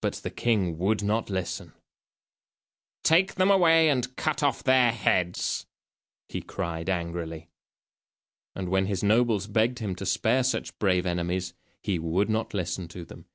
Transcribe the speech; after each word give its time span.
But 0.00 0.14
the 0.22 0.30
king 0.30 0.78
would 0.78 1.02
not 1.02 1.28
listen. 1.28 1.74
"Take 3.02 3.34
them 3.34 3.50
away 3.50 3.90
and 3.90 4.16
cut 4.16 4.42
off 4.42 4.64
their 4.64 4.90
heads," 4.90 5.66
he 6.30 6.40
cried 6.40 6.88
angrily. 6.88 7.50
And 8.54 8.70
when 8.70 8.86
his 8.86 9.02
nobles 9.02 9.46
begged 9.46 9.80
him 9.80 9.94
to 9.96 10.06
spare 10.06 10.44
such 10.44 10.78
brave 10.78 11.04
enemies 11.04 11.52
he 11.82 11.98
would 11.98 12.30
not 12.30 12.54
listen 12.54 12.88
to 12.88 13.04
them. 13.04 13.26